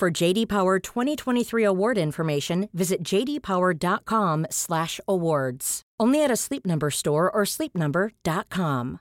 [0.00, 5.82] For JD Power 2023 award information, visit jdpower.com/awards.
[6.00, 9.00] Only at a Sleep Number store or sleepnumber.com.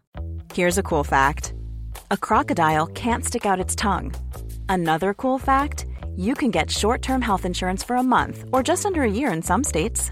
[0.53, 1.53] Here's a cool fact
[2.11, 4.13] a crocodile can't stick out its tongue.
[4.67, 5.85] Another cool fact
[6.17, 9.31] you can get short term health insurance for a month or just under a year
[9.31, 10.11] in some states.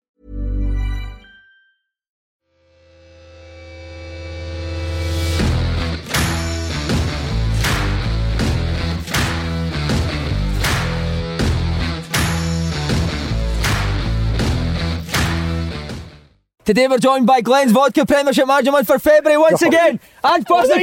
[16.71, 20.79] Today we're joined by Glen's Vodka Premiership Management for February once again, and Foster!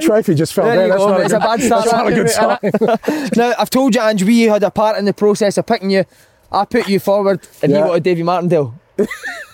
[0.00, 0.90] Trophy just fell There down.
[0.90, 2.60] That's not it's a bad good- start.
[2.62, 3.28] That's not a good sign.
[3.36, 6.04] now, I've told you, Ange, we had a part in the process of picking you.
[6.52, 7.86] I put you forward, and you Yeah.
[7.88, 8.72] wanted Davy Martindale.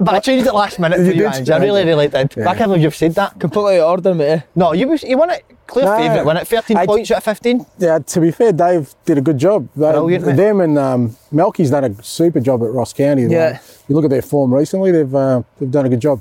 [0.00, 1.34] But I changed it last minute You for you, did?
[1.34, 1.50] Ange.
[1.50, 2.38] I really, really did.
[2.38, 3.38] I can't believe you've said that.
[3.38, 4.42] Completely out of order, mate.
[4.56, 5.44] No, you was, you won it.
[5.66, 5.96] Clear No.
[5.96, 6.48] favourite, won it.
[6.48, 7.64] 13 I- points out of 15.
[7.78, 9.68] Yeah, to be fair, Dave did a good job.
[9.76, 10.36] They, Brilliant, mate.
[10.36, 13.22] them and um, Malky's done a super job at Ross County.
[13.24, 13.50] Yeah.
[13.50, 16.20] Like, you look at their form recently; they've uh, they've done a good job.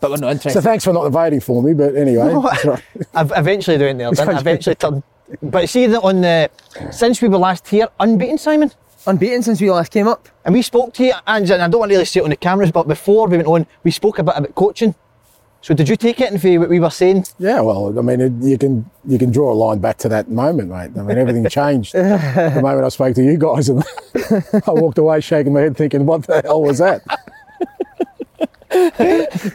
[0.00, 0.60] But we're not interested.
[0.60, 1.72] So thanks for not voting for me.
[1.74, 2.82] But anyway, that's right.
[3.14, 4.38] I've eventually doing there, didn't I?
[4.40, 5.02] Eventually turned.
[5.42, 6.50] But see that on the
[6.90, 8.70] since we were last here, unbeaten, Simon.
[9.06, 10.28] Unbeaten since we last came up.
[10.44, 12.30] And we spoke to you, Ange, and I don't want to really say it on
[12.30, 14.94] the cameras, but before we went on, we spoke a bit about coaching.
[15.60, 17.24] So did you take it and for what we were saying?
[17.38, 17.60] yeah.
[17.60, 20.68] Well, I mean, it, you can you can draw a line back to that moment,
[20.68, 20.90] mate.
[20.98, 23.82] I mean, everything changed the moment I spoke to you guys, and
[24.66, 27.02] I walked away shaking my head, thinking, "What the hell was that?"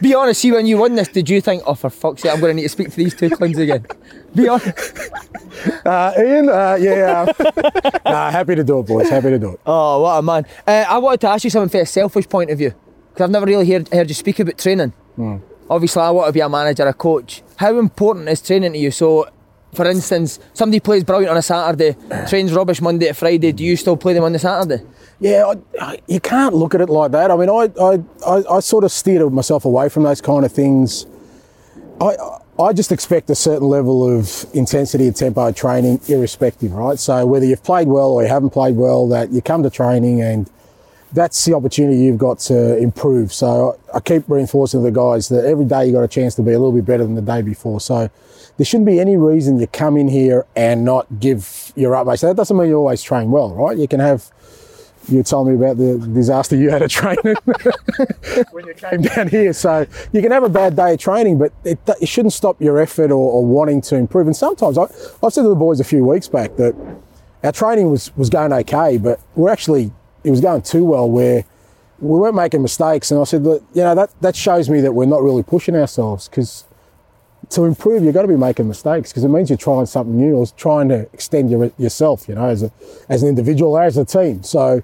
[0.00, 2.40] Be honest, see when you won this, did you think, oh for fuck's sake, I'm
[2.40, 3.86] going to need to speak to these two clowns again?
[4.34, 5.10] Be honest.
[5.84, 7.26] Uh, Ian, uh, yeah,
[8.04, 9.08] nah, happy to do it, boys.
[9.08, 9.60] Happy to do it.
[9.66, 10.46] Oh, what a man.
[10.66, 12.74] Uh, I wanted to ask you something from a selfish point of view.
[13.10, 14.92] Because I've never really heard, heard you speak about training.
[15.68, 17.42] Obviously, I want to be a manager, a coach.
[17.56, 18.90] How important is training to you?
[18.90, 19.28] So,
[19.74, 21.96] for instance, somebody plays brilliant on a Saturday,
[22.28, 23.52] trains rubbish Monday to Friday.
[23.52, 24.84] Do you still play them on the Saturday?
[25.20, 27.30] Yeah, I, I, you can't look at it like that.
[27.30, 30.52] I mean, I, I, I, I sort of steered myself away from those kind of
[30.52, 31.06] things.
[32.00, 32.16] I,
[32.60, 36.98] I just expect a certain level of intensity and tempo training, irrespective, right?
[36.98, 40.20] So whether you've played well or you haven't played well, that you come to training
[40.20, 40.50] and
[41.12, 43.32] that's the opportunity you've got to improve.
[43.32, 46.52] So I keep reinforcing the guys that every day you got a chance to be
[46.52, 47.80] a little bit better than the day before.
[47.80, 48.10] So
[48.56, 52.20] there shouldn't be any reason you come in here and not give your utmost.
[52.20, 53.76] So that doesn't mean you always train well, right?
[53.76, 54.30] You can have
[55.10, 57.18] you told me about the disaster you had at training
[58.50, 59.52] when you came down here.
[59.52, 62.78] So you can have a bad day of training, but it, it shouldn't stop your
[62.78, 64.26] effort or, or wanting to improve.
[64.26, 64.84] And sometimes I,
[65.22, 66.74] I've said to the boys a few weeks back that
[67.42, 71.44] our training was, was going okay, but we're actually it was going too well where
[71.98, 73.10] we weren't making mistakes.
[73.10, 75.74] And I said that you know that that shows me that we're not really pushing
[75.74, 76.64] ourselves because
[77.50, 80.36] to improve, you've got to be making mistakes because it means you're trying something new
[80.36, 82.70] or trying to extend your, yourself, you know, as, a,
[83.08, 84.42] as an individual or as a team.
[84.42, 84.82] So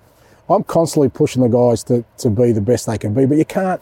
[0.49, 3.45] I'm constantly pushing the guys to, to be the best they can be, but you
[3.45, 3.81] can't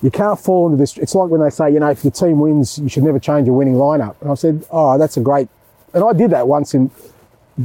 [0.00, 0.96] you can't fall into this.
[0.96, 3.46] It's like when they say, you know, if your team wins, you should never change
[3.46, 4.14] your winning lineup.
[4.20, 5.48] And I said, oh, that's a great,
[5.92, 6.90] and I did that once in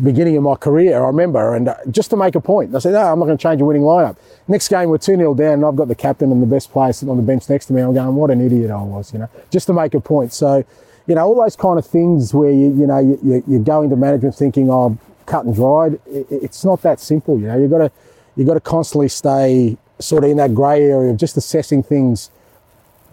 [0.01, 2.73] beginning of my career, I remember, and uh, just to make a point.
[2.73, 4.17] I said, oh, I'm not going to change a winning lineup.
[4.47, 6.91] Next game, we're 2 0 down, and I've got the captain and the best player
[6.91, 7.81] sitting on the bench next to me.
[7.81, 10.33] I'm going, what an idiot I was, you know, just to make a point.
[10.33, 10.65] So,
[11.05, 13.95] you know, all those kind of things where, you, you know, you, you, go into
[13.95, 15.99] management thinking, oh, cut and dried.
[16.07, 17.57] It, it's not that simple, you know.
[17.57, 17.91] You've got to,
[18.35, 22.29] you've got to constantly stay sort of in that grey area of just assessing things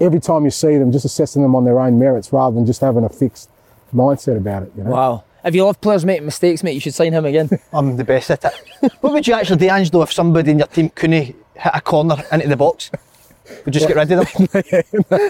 [0.01, 2.81] every time you see them, just assessing them on their own merits rather than just
[2.81, 3.51] having a fixed
[3.95, 4.91] mindset about it, you know.
[4.91, 5.25] Wow.
[5.45, 7.49] If you love players making mistakes, mate, you should sign him again.
[7.73, 8.93] I'm the best at it.
[9.01, 12.17] what would you actually do, Angelo, if somebody in your team couldn't hit a corner
[12.33, 12.91] into the box?
[13.65, 15.21] Would you just get rid of them?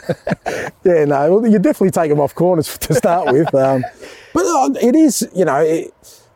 [0.85, 3.55] Yeah, no, well, you definitely take them off corners to start with.
[3.55, 3.85] Um,
[4.33, 5.93] but uh, it is, you know, it,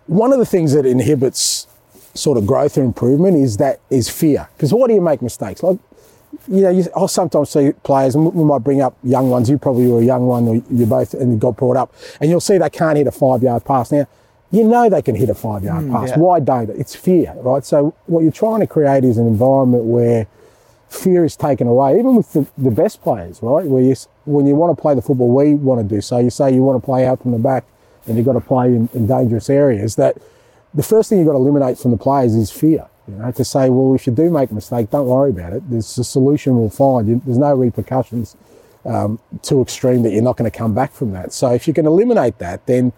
[0.06, 1.66] one of the things that inhibits
[2.14, 4.48] sort of growth or improvement is that is fear.
[4.56, 5.62] Because why do you make mistakes?
[5.62, 5.78] Like,
[6.48, 9.48] you know, you, I'll sometimes see players, and we might bring up young ones.
[9.48, 12.30] You probably were a young one, or you both, and you got brought up, and
[12.30, 13.92] you'll see they can't hit a five yard pass.
[13.92, 14.06] Now,
[14.50, 16.10] you know they can hit a five yard hmm, pass.
[16.10, 16.18] yeah.
[16.18, 16.76] Why don't it?
[16.78, 17.64] It's fear, right?
[17.64, 20.26] So, what you're trying to create is an environment where
[20.88, 23.64] fear is taken away, even with the, the best players, right?
[23.64, 23.94] Where you,
[24.24, 26.62] when you want to play the football we want to do, so you say you
[26.62, 27.64] want to play out from the back
[28.06, 30.16] and you've got to play in, in dangerous areas, that
[30.74, 32.86] the first thing you've got to eliminate from the players is fear.
[33.06, 35.68] You know, to say, well, if you do make a mistake, don't worry about it.
[35.70, 37.06] There's a solution we'll find.
[37.06, 38.34] You, there's no repercussions
[38.86, 41.32] um, too extreme that you're not going to come back from that.
[41.32, 42.92] So if you can eliminate that, then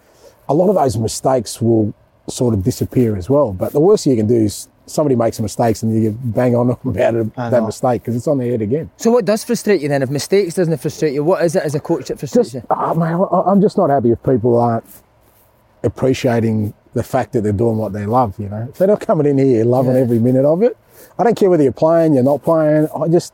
[0.47, 1.93] a lot of those mistakes will
[2.29, 3.51] sort of disappear as well.
[3.53, 6.55] But the worst thing you can do is somebody makes a mistake and you bang
[6.55, 8.89] on about it, that mistake because it's on their head again.
[8.95, 10.01] So what does frustrate you then?
[10.01, 12.67] If mistakes doesn't frustrate you, what is it as a coach that frustrates Just, you?
[12.69, 14.85] oh, man, I'm just not happy if people aren't
[15.83, 18.35] appreciating the fact that they're doing what they love.
[18.39, 20.01] You know, if they're not coming in here loving Yeah.
[20.01, 20.77] every minute of it,
[21.19, 22.87] I don't care whether you're playing, you're not playing.
[22.95, 23.33] I just,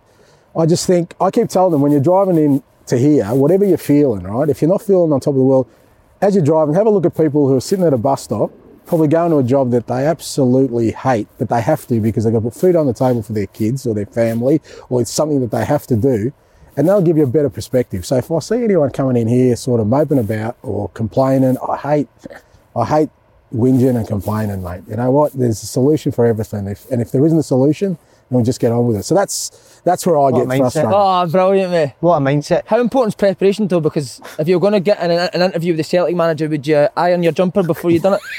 [0.56, 3.78] I just think I keep telling them when you're driving in to here, whatever you're
[3.78, 4.50] feeling, right?
[4.50, 5.68] If you're not feeling on top of the world,
[6.22, 8.52] as you're driving, have a look at people who are sitting at a bus stop,
[8.86, 12.34] probably going to a job that they absolutely hate, but they have to because they've
[12.34, 15.12] got to put food on the table for their kids or their family, or it's
[15.12, 16.34] something that they have to do.
[16.76, 18.06] And they'll give you a better perspective.
[18.06, 21.78] So if I see anyone coming in here sort of moping about or complaining, I
[21.78, 22.08] hate,
[22.76, 23.10] I hate
[23.54, 24.84] whinging and complaining, mate.
[24.90, 25.34] You know what?
[25.34, 26.68] There's a solution for everything.
[26.68, 27.98] If, and if there isn't a solution,
[28.30, 29.04] then we just get on with it.
[29.04, 30.58] So that's that's where I What get a mindset.
[30.60, 30.92] frustrated.
[30.94, 31.94] Oh, brilliant, mate.
[32.00, 32.64] What a mindset.
[32.66, 33.80] How important is preparation though?
[33.82, 36.88] Because if you're going to get an, an interview with the Celtic manager, would you
[36.98, 38.22] iron your jumper before you done it?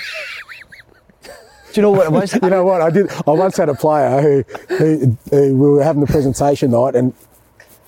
[1.73, 2.33] Do you know what it was?
[2.43, 2.81] You know what?
[2.81, 3.11] I did.
[3.27, 4.45] I once had a player who,
[4.77, 7.13] who, who we were having the presentation night, and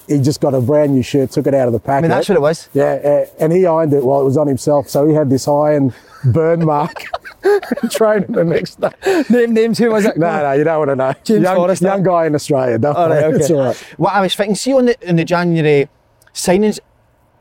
[0.06, 1.98] he just got a brand new shirt, took it out of the packet.
[1.98, 2.68] I mean, that's what it was.
[2.72, 5.92] Yeah, and he ironed it while it was on himself, so he had this iron
[6.24, 7.04] burn mark.
[7.90, 8.90] Training the next day.
[9.30, 9.78] Name names.
[9.78, 10.16] Who was it?
[10.16, 11.14] No, no, you don't want to know.
[11.24, 11.86] James young, Forrester.
[11.86, 12.78] young guy in Australia.
[12.78, 13.54] Don't All right, worry, okay.
[13.54, 13.76] all right.
[13.96, 15.88] What I was thinking, see on the, in the January
[16.34, 16.80] signings,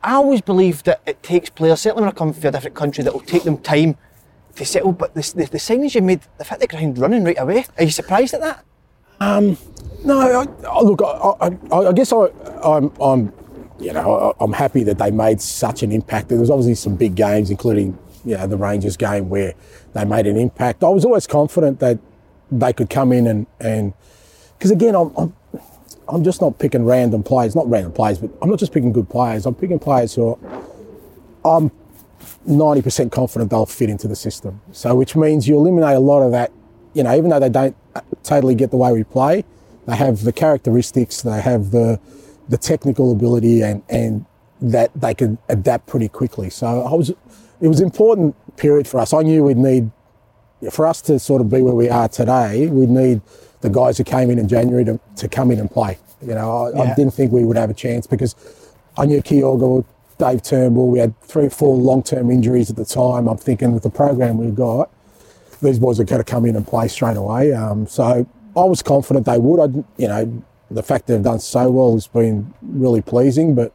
[0.03, 3.03] I always believe that it takes players, certainly when I come from a different country,
[3.03, 3.97] that will take them time
[4.55, 4.91] to settle.
[4.91, 7.65] But the, the, the signings you made, they've hit the ground running right away.
[7.77, 8.63] Are you surprised at that?
[9.19, 9.57] Um,
[10.03, 12.27] no, I, I, look, I, I, guess I,
[12.63, 13.33] I'm, I'm,
[13.79, 16.29] you know, I- I'm happy that they made such an impact.
[16.29, 19.53] There was obviously some big games, including, you know, the Rangers game where
[19.93, 20.83] they made an impact.
[20.83, 21.99] I was always confident that
[22.51, 23.93] they could come in and, and
[24.57, 25.33] because again, I'm, I'm,
[26.07, 29.09] I'm just not picking random players, not random players, but I'm not just picking good
[29.09, 29.45] players.
[29.45, 31.71] I'm picking players who are, I'm
[32.47, 34.61] 90% confident they'll fit into the system.
[34.71, 36.51] So, which means you eliminate a lot of that,
[36.95, 37.75] you know, even though they don't
[38.23, 39.43] totally get the way we play,
[39.85, 41.99] they have the characteristics, they have the,
[42.49, 44.25] the technical ability and, and
[44.61, 46.49] that they can adapt pretty quickly.
[46.49, 49.13] So I was, it was an important period for us.
[49.13, 49.91] I knew we'd need,
[50.71, 53.21] for us to sort of be where we are today, we'd need
[53.61, 55.99] the guys who came in in January to, to come in and play.
[56.21, 58.35] You know, I, I didn't think we would have a chance because
[58.97, 59.85] I knew Kyogo,
[60.17, 63.27] Dave Turnbull, we had three or four long-term injuries at the time.
[63.27, 64.89] I'm thinking with the program we've got,
[65.65, 67.53] these boys are going to come in and play straight away.
[67.53, 69.59] Um, so I was confident they would.
[69.59, 73.73] I, you know, the fact they've done so well has been really pleasing, but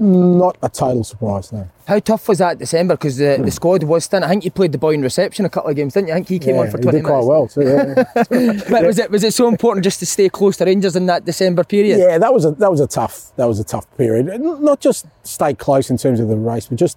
[0.00, 1.68] not a total surprise, no.
[1.88, 2.94] How tough was that December?
[2.94, 4.22] Because the, the squad was thin.
[4.22, 6.14] I think you played the boy in reception a couple of games, didn't you?
[6.14, 7.56] I think he came Yeah, on for 20 he 20 did quite minutes.
[7.56, 8.14] well.
[8.24, 8.62] So, yeah.
[8.70, 11.24] But was it was it so important just to stay close to Rangers in that
[11.24, 11.98] December period?
[11.98, 14.26] Yeah, that was a that was a tough that was a tough period.
[14.40, 16.96] Not just stay close in terms of the race, but just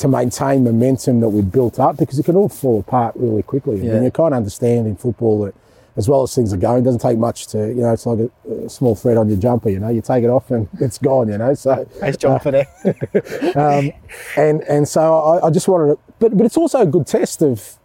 [0.00, 3.80] to maintain momentum that we'd built up because it can all fall apart really quickly.
[3.80, 3.92] I Yeah.
[3.94, 5.54] mean, you can't understand in football that
[5.96, 7.92] as well as things are going, it doesn't take much to you know.
[7.92, 8.30] It's like a,
[8.66, 9.68] a small thread on your jumper.
[9.70, 11.28] You know, you take it off and it's gone.
[11.28, 12.66] You know, so Nice jump for there.
[13.56, 13.92] um,
[14.36, 17.42] and and so I, I just wanted to, but but it's also a good test
[17.42, 17.76] of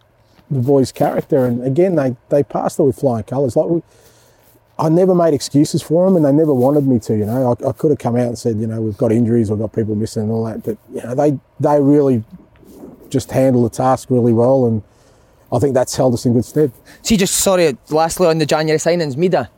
[0.52, 1.46] the boys' character.
[1.46, 3.56] And again, they they passed it with flying colours.
[3.56, 3.82] Like we,
[4.78, 7.16] I never made excuses for them, and they never wanted me to.
[7.16, 9.50] You know, I, I could have come out and said, you know, we've got injuries,
[9.50, 10.64] we've got people missing, and all that.
[10.64, 12.24] But you know, they they really
[13.10, 14.84] just handled the task really well, and
[15.52, 16.72] I think that's held us in good stead.
[17.02, 19.50] See, just sorry, lastly on the January signings, Maeda.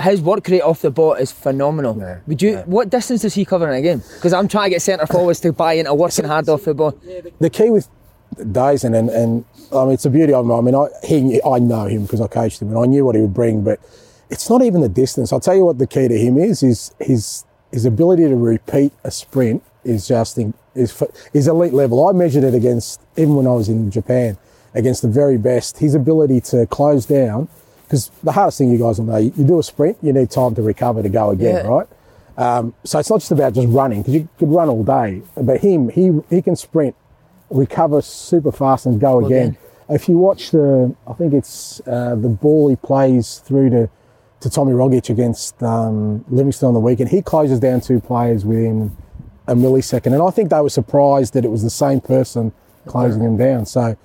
[0.00, 1.94] His work rate off the ball is phenomenal.
[2.26, 2.58] Would you?
[2.66, 4.02] What distance does he cover in a game?
[4.16, 6.98] Because I'm trying to get centre forwards to buy into working hard off the ball.
[7.38, 7.88] the key with
[8.36, 10.52] Daizen and, and I mean it's a beauty of him.
[10.52, 13.14] I mean I he I know him because I coached him and I knew what
[13.14, 13.78] he would bring, but
[14.30, 15.32] it's not even the distance.
[15.32, 18.92] I'll tell you what the key to him is is his his ability to repeat
[19.02, 21.02] a sprint is just in, is
[21.32, 22.08] is elite level.
[22.08, 24.38] I measured it against even when I was in Japan
[24.74, 25.78] against the very best.
[25.78, 27.48] His ability to close down
[27.84, 30.30] because the hardest thing you guys will know, you, you do a sprint, you need
[30.30, 31.70] time to recover to go again, Yeah.
[31.70, 31.86] right?
[32.36, 35.60] Um, so it's not just about just running because you could run all day, but
[35.60, 36.96] him, he he can sprint,
[37.50, 39.48] recover super fast and go again.
[39.50, 39.58] again.
[39.90, 43.90] If you watch the, I think it's uh, the ball he plays through to
[44.44, 47.08] to Tommy Rogic against um, Livingston on the weekend.
[47.08, 48.94] He closes down two players within
[49.48, 52.52] a millisecond, and I think they were surprised that it was the same person
[52.86, 53.64] closing him down.
[53.64, 53.96] So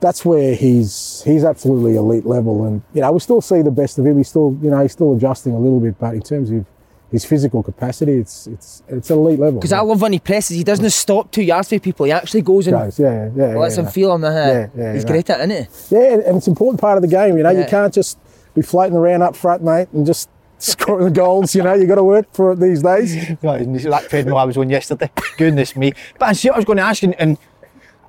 [0.00, 3.98] that's where he's he's absolutely elite level, and you know we still see the best
[3.98, 4.16] of him.
[4.16, 6.64] He's still you know he's still adjusting a little bit, but in terms of
[7.10, 9.60] his physical capacity, it's it's it's elite level.
[9.60, 12.06] Because I love when he presses, he doesn't stop two yards from people.
[12.06, 14.24] He actually goes and Goes, yeah, yeah, lets yeah, him feel him.
[14.24, 15.08] Uh, Yeah, yeah, he's yeah.
[15.10, 15.96] great at it, isn't he?
[15.96, 17.36] Yeah, and it's an important part of the game.
[17.36, 18.16] You know, you can't just
[18.54, 20.28] be floating around up front, mate, and just
[20.58, 21.54] scoring the goals.
[21.54, 23.14] You know, you got to work for it these days.
[23.42, 25.10] Right, and that treadmill I was on yesterday.
[25.38, 25.92] Goodness me.
[26.18, 27.38] But I see what I was going to ask you, and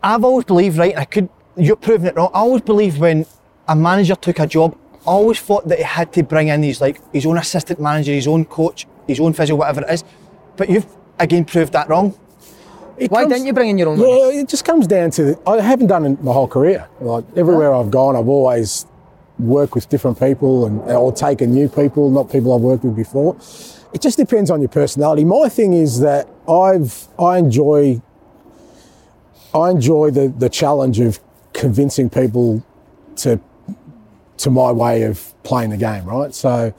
[0.02, 2.30] I've always believed, right, and I could, you're proving it wrong.
[2.34, 3.26] I always believed when
[3.68, 6.80] a manager took a job, I always thought that he had to bring in his,
[6.82, 10.04] like, his own assistant manager, his own coach, his own physio, whatever it is.
[10.56, 10.86] But you've,
[11.20, 12.14] again, proved that wrong.
[12.98, 14.00] It Why comes- didn't you bring in your own?
[14.00, 16.88] Yeah, it just comes down to I haven't done it my whole career.
[17.02, 18.86] Like everywhere I've gone, I've always
[19.40, 23.36] worked with different people and or taken new people, not people I've worked with before.
[23.94, 25.24] It just depends on your personality.
[25.24, 28.02] My thing is that I've I enjoy
[29.54, 31.20] I enjoy the the challenge of
[31.54, 32.64] convincing people
[33.18, 33.40] to
[34.38, 36.34] to my way of playing the game, right?
[36.34, 36.74] So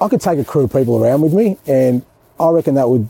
[0.00, 2.04] I could take a crew of people around with me, and
[2.38, 3.08] I reckon that would,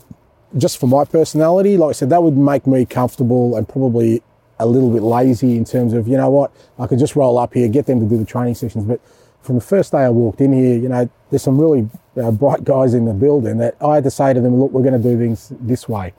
[0.57, 4.21] just for my personality, like I said, that would make me comfortable and probably
[4.59, 7.53] a little bit lazy in terms of, you know what, I could just roll up
[7.53, 8.83] here, get them to do the training sessions.
[8.85, 8.99] But
[9.41, 11.89] from the first day I walked in here, you know, there's some really
[12.21, 14.83] uh, bright guys in the building that I had to say to them, look, we're
[14.83, 16.13] going to do things this way.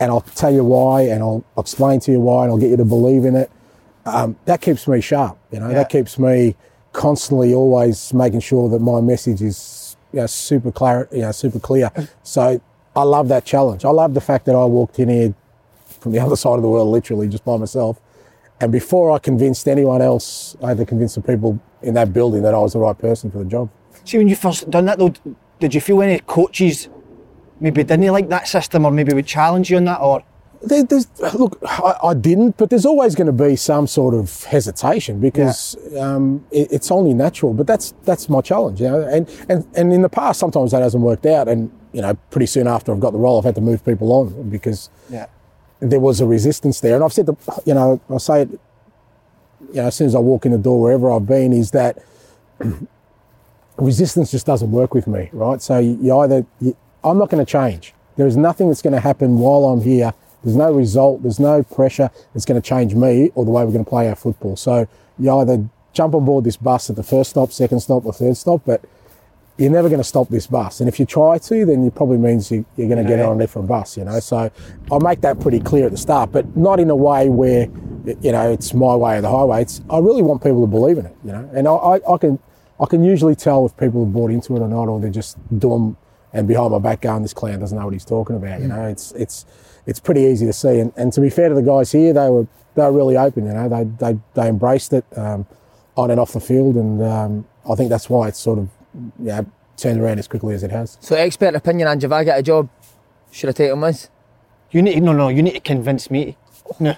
[0.00, 2.76] And I'll tell you why, and I'll explain to you why, and I'll get you
[2.76, 3.50] to believe in it.
[4.06, 5.74] Um, that keeps me sharp, you know, Yeah.
[5.74, 6.56] that keeps me
[6.92, 11.58] constantly always making sure that my message is you know, super clear, you know, super
[11.60, 11.90] clear.
[12.22, 12.60] So
[12.94, 13.84] I love that challenge.
[13.84, 15.34] I love the fact that I walked in here
[16.04, 18.00] from the other side of the world, literally just by myself.
[18.60, 22.42] And before I convinced anyone else, I had to convince the people in that building
[22.42, 23.68] that I was the right person for the job.
[24.04, 25.12] See, when you first done that, though,
[25.58, 26.88] did you feel any coaches
[27.58, 30.00] maybe didn't like that system or maybe would challenge you on that?
[30.00, 30.22] Or
[30.62, 34.44] There, there's, look, I, I didn't, but there's always going to be some sort of
[34.44, 37.54] hesitation because um, it, it's only natural.
[37.54, 39.02] But that's that's my challenge, you know.
[39.02, 42.46] And, and and in the past, sometimes that hasn't worked out, and you know, pretty
[42.46, 45.26] soon after I've got the role, I've had to move people on because yeah,
[45.90, 46.94] there was a resistance there.
[46.94, 50.18] And I've said, the, you know, I say it, you know, as soon as I
[50.18, 52.02] walk in the door, wherever I've been, is that
[53.76, 55.60] resistance just doesn't work with me, right?
[55.60, 57.94] So you, either, you, I'm not going to change.
[58.16, 60.14] There is nothing that's going to happen while I'm here.
[60.42, 63.72] There's no result, there's no pressure that's going to change me or the way we're
[63.72, 64.56] going to play our football.
[64.56, 64.86] So
[65.18, 68.36] you either jump on board this bus at the first stop, second stop, or third
[68.36, 68.84] stop, but
[69.56, 70.80] you're never going to stop this bus.
[70.80, 73.28] And if you try to, then it probably means you, you're going to get Yeah.
[73.28, 74.18] on a different bus, you know.
[74.20, 74.50] So
[74.90, 77.68] I make that pretty clear at the start, but not in a way where,
[78.20, 79.62] you know, it's my way or the highway.
[79.62, 81.48] It's, I really want people to believe in it, you know.
[81.54, 82.38] And I, I, I can
[82.80, 85.38] I can usually tell if people have bought into it or not, or they're just
[85.60, 85.96] dumb
[86.32, 88.86] and behind my back going, this clown doesn't know what he's talking about, you know.
[88.88, 89.46] It's it's
[89.86, 90.80] it's pretty easy to see.
[90.80, 93.46] And, and to be fair to the guys here, they were they were really open,
[93.46, 93.68] you know.
[93.68, 95.46] They they, they embraced it um,
[95.96, 98.68] on and off the field, and um, I think that's why it's sort of
[99.18, 99.42] yeah
[99.76, 100.98] turned around as quickly as it has.
[101.00, 102.68] So expert opinion, Ange, if I get a job,
[103.32, 104.08] should I take him with?
[104.70, 106.36] you need no, no, you need to convince me.
[106.80, 106.94] No,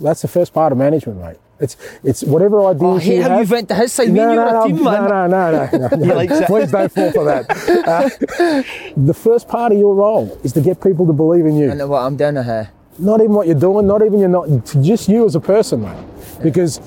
[0.00, 1.36] That's the first part of management, mate.
[1.60, 3.48] It's it's whatever ideas Oh, I hate you how have.
[3.48, 4.10] you went to his side.
[4.10, 5.04] No, and no, no, team, no, man.
[5.04, 6.14] no, no, no, no, no.
[6.14, 6.46] likes it.
[6.46, 7.44] Please don't fall for that.
[8.34, 8.62] Uh,
[8.96, 11.70] the first part of your role is to get people to believe in you.
[11.70, 12.70] I know what I'm doing here.
[12.98, 14.48] Not even what you're doing, not even you're not,
[14.82, 16.04] just you as a person, mate.
[16.42, 16.80] Because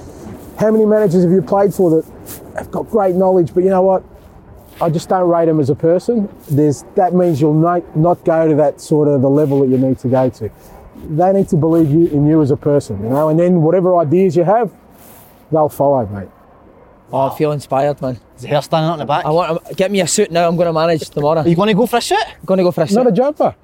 [0.60, 2.06] how many managers have you played for that
[2.58, 4.04] have got great knowledge, but you know what?
[4.80, 6.30] I just don't rate them as a person.
[6.50, 9.78] There's that means you'll not, not go to that sort of the level that you
[9.78, 10.52] need to go to.
[11.10, 13.98] They need to believe you in you as a person, you know, and then whatever
[13.98, 14.72] ideas you have,
[15.52, 16.30] they'll follow, mate.
[17.12, 18.20] Oh, I feel inspired, man.
[18.36, 19.26] is the hair standing out in the back?
[19.26, 20.48] I want to get me a suit now.
[20.48, 21.42] I'm going to manage tomorrow.
[21.42, 22.18] Are you going to go for a suit?
[22.28, 22.96] I'm going to go for a suit.
[22.96, 23.56] Not a jumper.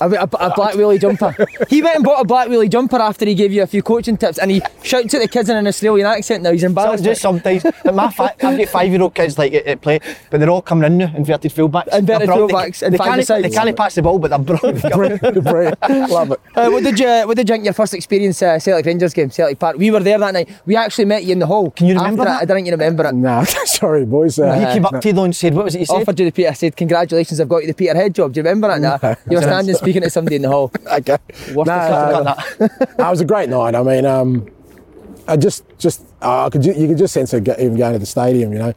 [0.00, 1.34] A, a, a black wheelie jumper.
[1.68, 4.16] he went and bought a black wheelie jumper after he gave you a few coaching
[4.16, 6.42] tips, and he shouts at the kids in an Australian accent.
[6.42, 7.04] Now he's So embarrassed.
[7.04, 10.50] just sometimes, like my fi- I've got five-year-old kids like at, at play, but they're
[10.50, 11.86] all coming in now, inverted fullbacks.
[11.96, 12.50] Inverted They're brilliant.
[12.52, 13.42] fullbacks They, and they five can't, asides.
[13.42, 14.82] they can't pass the ball, but they're brilliant.
[14.82, 16.10] Brilliant, brilliant.
[16.10, 16.40] Love it.
[16.54, 19.30] Uh, what did you What did you think your first experience uh, Celtic Rangers game,
[19.30, 19.76] Celtic Park?
[19.76, 20.48] We were there that night.
[20.66, 21.70] We actually met you in the hall.
[21.72, 22.42] Can you remember that?
[22.42, 23.12] I don't think you remember it.
[23.14, 24.38] No, sorry, boys.
[24.38, 26.20] Uh, he came up to you though and said, "What was it you said?" Offered
[26.20, 26.50] you the Peter.
[26.50, 29.02] I said, "Congratulations, I've got you the Peterhead job." Do you remember that?
[29.02, 29.14] Nah.
[29.28, 30.72] You were standing speaking to somebody in the hall.
[30.92, 31.14] okay.
[31.14, 32.96] Of no, that.
[32.96, 33.74] That was a great night.
[33.74, 34.48] I mean, um,
[35.26, 37.98] I just, just, uh, I could, ju- you could just sense it even going to
[37.98, 38.52] the stadium.
[38.52, 38.74] You know,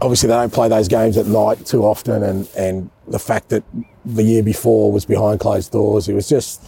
[0.00, 3.62] obviously they don't play those games at night too often, and and the fact that
[4.04, 6.64] the year before was behind closed doors, it was just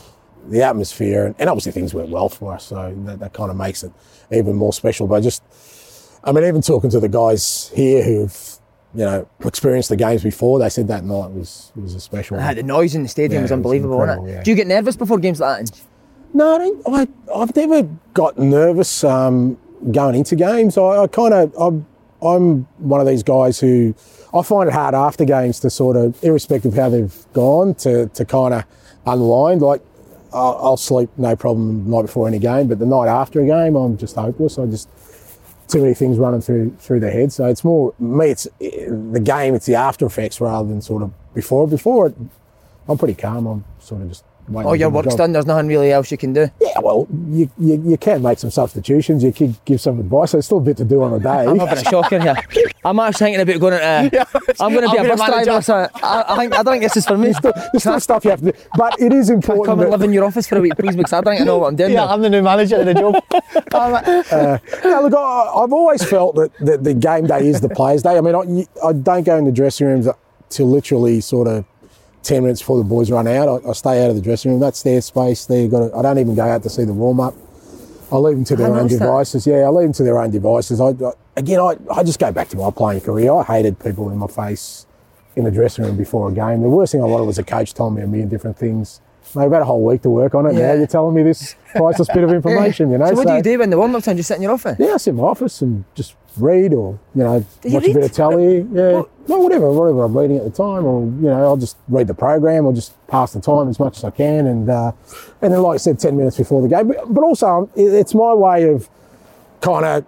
[0.48, 3.56] the atmosphere, and, and obviously things went well for us, so that, that kind of
[3.56, 3.92] makes it
[4.30, 5.06] even more special.
[5.06, 5.42] But just,
[6.24, 8.58] I mean, even talking to the guys here who've
[8.94, 12.38] you know, experienced the games before, they said that night was was a special.
[12.38, 12.56] Ah, one.
[12.56, 14.32] the noise in the stadium Yeah, was it was unbelievable, wasn't it?
[14.32, 14.42] yeah.
[14.42, 15.80] Do you get nervous before games like that?
[16.34, 17.82] No, I don't, I, I've never
[18.14, 19.58] got nervous um,
[19.90, 20.78] going into games.
[20.78, 21.86] I, I kind of, I'm,
[22.22, 23.94] I'm one of these guys who
[24.32, 28.06] I find it hard after games to sort of, irrespective of how they've gone, to,
[28.08, 28.64] to kind of
[29.06, 29.60] unwind.
[29.60, 29.82] Like,
[30.32, 33.46] I'll, I'll sleep no problem the night before any game, but the night after a
[33.46, 34.58] game, I'm just hopeless.
[34.58, 34.88] I just,
[35.72, 37.32] too many things running through through the head.
[37.32, 41.12] So it's more, me, it's the game, it's the after effects rather than sort of
[41.34, 41.66] before.
[41.66, 42.14] Before it,
[42.88, 43.46] I'm pretty calm.
[43.46, 44.68] I'm sort of just waiting.
[44.68, 45.18] Oh, your work's job.
[45.18, 45.32] done.
[45.32, 46.50] There's nothing really else you can do.
[46.60, 49.22] Yeah, well, you, you, you can make some substitutions.
[49.22, 50.32] You could give some advice.
[50.32, 51.46] There's still a bit to do on the day.
[51.46, 52.36] I'm having a shocker here.
[52.84, 54.20] I'm actually thinking about going into.
[54.20, 54.24] Uh,
[54.60, 55.62] I'm going to be I'll a bus driver.
[55.62, 57.32] So I, I think I don't think this is for me.
[57.42, 58.58] There's still stuff you have to do.
[58.76, 59.66] But it is important.
[59.66, 60.96] come and live in your office for a week, please?
[60.96, 61.92] Because I don't know what I'm doing.
[61.92, 62.14] Yeah, now.
[62.14, 63.22] I'm the new manager of the job.
[64.32, 68.02] Uh, no, look, I, I've always felt that, that the game day is the players'
[68.02, 68.16] day.
[68.16, 70.06] I mean, I, I don't go in the dressing rooms
[70.50, 71.64] till literally sort of
[72.22, 73.48] 10 minutes before the boys run out.
[73.64, 74.60] I, I stay out of the dressing room.
[74.60, 75.46] That's their space.
[75.46, 75.88] They got.
[75.88, 77.34] to- I don't even go out to see the warm up.
[78.10, 79.06] I leave them to their I own noticed that.
[79.06, 79.46] devices.
[79.46, 80.80] Yeah, I leave them to their own devices.
[80.80, 83.32] I, I again, I, I just go back to my playing career.
[83.32, 84.86] I hated people in my face
[85.34, 86.60] in the dressing room before a game.
[86.60, 89.00] The worst thing I wanted was a coach telling me a million different things.
[89.34, 90.54] Had a whole week to work on it.
[90.54, 90.68] Yeah.
[90.68, 92.90] Now you're telling me this priceless bit of information.
[92.90, 93.06] You know.
[93.06, 94.16] So what do you do when the warm up time?
[94.16, 94.76] Just sit in your office?
[94.78, 97.84] Yeah, I sit in my office and just read or, you know, Do you watch
[97.84, 98.66] a bit of telly.
[98.72, 98.92] Yeah.
[98.92, 99.28] What?
[99.28, 102.14] No, whatever, whatever I'm reading at the time or, you know, I'll just read the
[102.14, 104.46] program or just pass the time as much as I can.
[104.46, 104.92] And, uh,
[105.40, 106.88] and then, like I said, 10 minutes before the game.
[106.88, 108.88] But, but also, um, it's my way of
[109.60, 110.06] kind of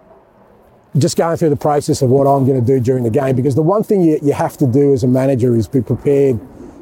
[0.97, 3.55] just going through the process of what I'm going to do during the game because
[3.55, 6.39] the one thing you, you have to do as a manager is be prepared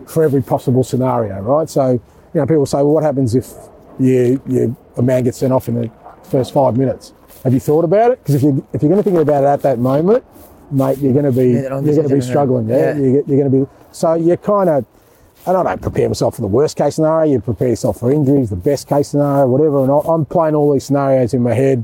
[0.07, 1.69] for every possible scenario, right?
[1.69, 1.99] So,
[2.33, 3.51] you know, people say, well, what happens if
[3.99, 5.91] you, you a man gets sent off in the
[6.23, 7.13] first five minutes?
[7.43, 8.19] Have you thought about it?
[8.19, 10.23] Because if you if you're going to think about it at that moment,
[10.71, 12.69] mate, you're going to be their you're going to be struggling.
[12.69, 12.93] Yeah, yeah.
[12.95, 14.85] You're, you're going to be so you're kind of.
[15.45, 17.33] And I don't prepare myself for the worst case scenario.
[17.33, 19.83] You prepare yourself for injuries, the best case scenario, whatever.
[19.83, 21.83] And I'm playing all these scenarios in my head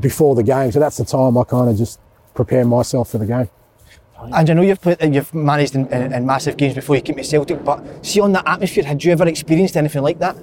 [0.00, 0.70] before the game.
[0.70, 1.98] So that's the time I kind of just
[2.34, 3.48] prepare myself for the game.
[4.32, 7.02] And I know you've played, uh, you've managed in, in, in massive games before you
[7.02, 10.36] came to Celtic, but see on that atmosphere, had you ever experienced anything like that?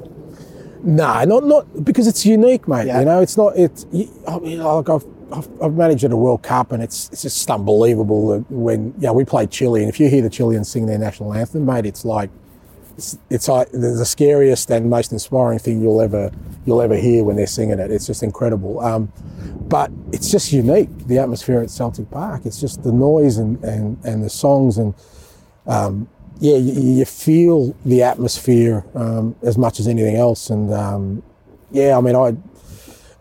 [0.83, 2.87] No, not not because it's unique, mate.
[2.87, 2.99] Yeah.
[2.99, 3.55] You know, it's not.
[3.57, 7.21] You- I mean, like I've, I've I've managed at a World Cup, and it's it's
[7.21, 10.97] just unbelievable when yeah we play Chile, and if you hear the Chileans sing their
[10.97, 12.31] national anthem, mate, it's like
[13.01, 16.31] it's, it's the, scariest and most inspiring thing you'll ever
[16.65, 17.89] you'll ever hear when they're singing it.
[17.89, 18.79] It's just incredible.
[18.79, 19.11] Um,
[19.67, 20.89] but it's just unique.
[21.07, 22.45] The atmosphere at Celtic Park.
[22.45, 24.93] It's just the noise and and, and the songs and
[25.65, 26.07] um,
[26.39, 30.49] yeah, you, you feel the atmosphere um, as much as anything else.
[30.49, 31.23] And um,
[31.71, 32.35] yeah, I mean, I,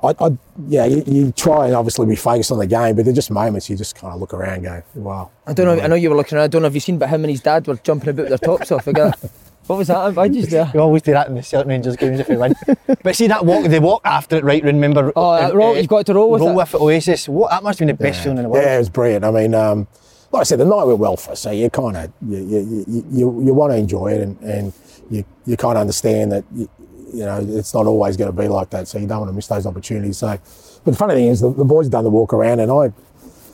[0.03, 3.13] I, I yeah, you, you try and obviously be focused on the game, but there
[3.13, 5.31] are just moments you just kind of look around, and go, wow.
[5.47, 5.83] I don't know.
[5.83, 6.45] I know you were looking around.
[6.45, 8.39] I don't know if you've seen, but him and his dad were jumping about their
[8.39, 8.87] tops off.
[8.87, 9.15] Again.
[9.71, 10.19] What was that?
[10.19, 10.69] I just there.
[10.75, 12.57] We always do that in the Celtic Rangers games if we win.
[13.05, 14.65] but see that walk, they walk after it, right?
[14.65, 15.13] Remember?
[15.15, 16.57] Oh, uh, roll- uh, you've got to roll with roll it.
[16.57, 17.29] with Oasis.
[17.29, 18.65] What that must have been the best feeling in the world.
[18.65, 19.25] Yeah, it was brilliant.
[19.25, 19.87] I mean, um,
[20.33, 22.85] like I said, the night went well for us, so you kind of you you,
[22.89, 24.73] you, you, you want to enjoy it, and, and
[25.09, 26.69] you you kind of understand that you,
[27.15, 29.35] you know it's not always going to be like that, so you don't want to
[29.35, 30.19] miss those opportunities.
[30.19, 30.37] So,
[30.85, 32.93] but the funny thing is, the, the boys done the walk around, and I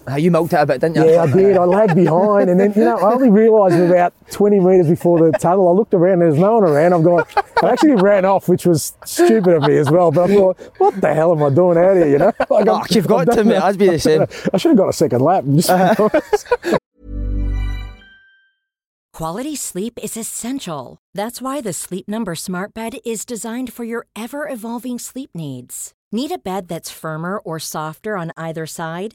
[0.09, 1.11] Ah, you milked it a bit, didn't you?
[1.11, 1.57] Yeah, I did.
[1.57, 5.37] I lagged behind, and then you know I only realised about 20 metres before the
[5.39, 5.69] tunnel.
[5.69, 6.21] I looked around.
[6.21, 6.93] There's no one around.
[6.93, 7.25] I'm going.
[7.63, 10.13] I actually ran off, which was stupid of me as well.
[10.13, 12.07] But I thought, what the hell am I doing out here?
[12.09, 13.55] You know, like, Oh, I'm- you've got I'm to, done mate.
[13.59, 13.67] now.
[13.67, 14.27] I'd be the same.
[14.55, 15.45] I should have got a second lap.
[15.45, 15.71] Just
[19.13, 20.99] Quality sleep is essential.
[21.15, 25.93] That's why the Sleep Number Smart Bed is designed for your ever evolving sleep needs.
[26.13, 29.15] Need a bed that's firmer or softer on either side?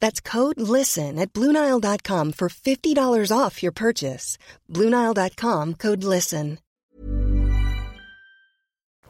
[0.00, 4.36] That's code LISTEN at Bluenile.com for $50 off your purchase.
[4.70, 6.58] Bluenile.com code LISTEN.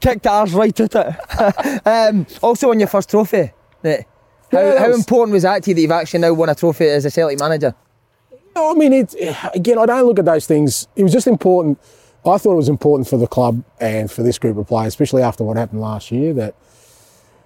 [0.00, 1.86] Kicked ours right at it.
[1.86, 3.52] um, also on your first trophy.
[3.82, 4.04] Right.
[4.52, 6.54] How, Yeah, how was- important was that to you that you've actually now won a
[6.54, 7.74] trophy as a Celtic manager?
[8.54, 9.14] No, I mean, it,
[9.54, 10.86] again, I don't look at those things.
[10.94, 11.78] It was just important.
[12.24, 15.22] I thought it was important for the club and for this group of players, especially
[15.22, 16.54] after what happened last year, that,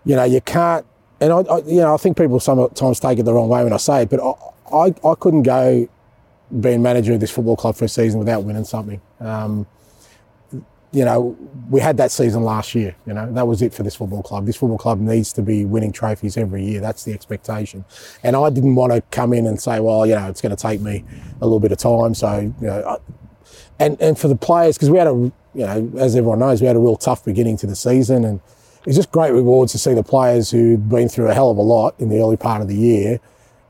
[0.04, 0.84] you know, you can't,
[1.20, 3.72] and I, I you know, I think people sometimes take it the wrong way when
[3.72, 5.88] I say it, but I, I, I couldn't go
[6.60, 9.00] being manager of this football club for a season without winning something.
[9.20, 9.66] Um,
[10.90, 11.36] you know,
[11.68, 12.96] we had that season last year.
[13.06, 14.46] You know, that was it for this football club.
[14.46, 16.80] This football club needs to be winning trophies every year.
[16.80, 17.84] That's the expectation.
[18.22, 20.60] And I didn't want to come in and say, well, you know, it's going to
[20.60, 21.04] take me
[21.42, 22.14] a little bit of time.
[22.14, 22.96] So, you know, I,
[23.78, 26.66] and and for the players, because we had a, you know, as everyone knows, we
[26.66, 28.40] had a real tough beginning to the season, and
[28.88, 31.62] it's just great rewards to see the players who'd been through a hell of a
[31.62, 33.20] lot in the early part of the year,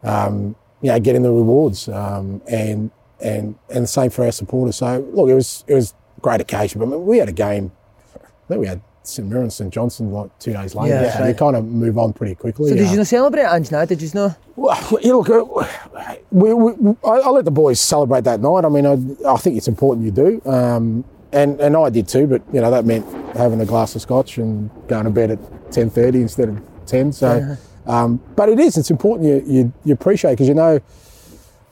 [0.04, 4.76] um, you know, getting the rewards, um, and and and the same for our supporters.
[4.76, 6.78] So look, it was it was a great occasion.
[6.78, 7.72] But I mean, we had a game.
[8.14, 10.94] I think we had St Mirren, and St Johnstone like two days later.
[10.94, 11.28] Yeah, so right.
[11.30, 12.70] you kind of move on pretty quickly.
[12.70, 13.84] So did Uh, you not celebrate Ange now?
[13.86, 14.36] Did you know?
[14.54, 18.64] well, you look, uh, we, we, I, I let the boys celebrate that night.
[18.64, 22.26] I mean, I, I think it's important you do, um, and and I did too.
[22.26, 25.72] But you know, that meant having a glass of scotch and going to bed at
[25.72, 27.12] ten thirty instead of ten.
[27.12, 28.76] So, um, but it is.
[28.76, 30.80] It's important you you, you appreciate because you know,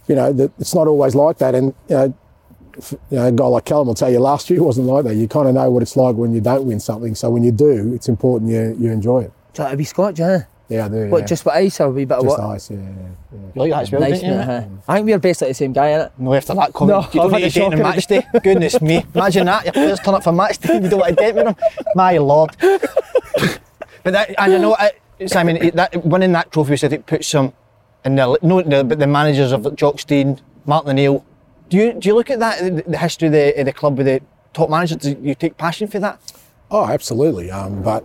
[0.08, 1.54] you know that it's not always like that.
[1.54, 2.14] And you know,
[2.78, 5.14] f- you know, a guy like Callum will tell you last year wasn't like that.
[5.14, 7.14] You kind of know what it's like when you don't win something.
[7.14, 9.32] So when you do, it's important you you enjoy it.
[9.54, 10.40] So it'd be Scotch, huh?
[10.68, 11.08] Yeah, I do.
[11.08, 11.26] What, yeah.
[11.26, 12.50] just with ice or a wee bit of just what?
[12.54, 12.70] ice?
[12.70, 12.84] Yeah, yeah,
[13.32, 13.38] yeah.
[13.54, 14.36] You like that as well, Nice, didn't you?
[14.38, 14.64] mate, huh?
[14.88, 16.10] I think we're basically the same guy, innit?
[16.18, 18.06] No, after that comment, No, you don't I've had need a to date on match
[18.06, 18.26] day.
[18.42, 19.04] Goodness me.
[19.14, 21.34] Imagine that, your players turn up for match day and you don't want to date
[21.34, 21.56] with them.
[21.94, 22.56] My lord.
[22.60, 24.92] but that, and you know, I,
[25.26, 27.52] Simon, it- that, winning that trophy, I said it puts some
[28.04, 31.24] in the, no, the, but the managers of Jock Stein, Martin O'Neill,
[31.68, 33.98] do you, do you look at that, the, the history of the, of the club
[33.98, 34.20] with the
[34.52, 36.20] top managers, do you take passion for that?
[36.70, 37.50] Oh, absolutely.
[37.50, 38.04] Um, but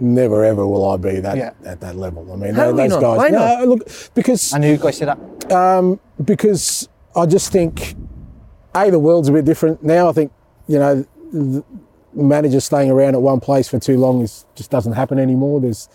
[0.00, 1.52] never ever will I be that Yeah.
[1.64, 2.26] at that level.
[2.32, 3.00] I mean, How tho- those not?
[3.00, 3.18] guys.
[3.18, 3.68] Why no, not?
[3.68, 5.52] look, because And who guys say that?
[5.52, 7.94] Um, because I just think
[8.74, 10.08] a the world's a bit different now.
[10.08, 10.32] I think
[10.68, 11.64] you know the
[12.14, 15.60] managers staying around at one place for too long is just doesn't happen anymore.
[15.60, 15.88] There's